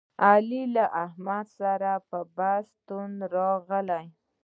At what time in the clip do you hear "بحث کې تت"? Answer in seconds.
2.35-3.21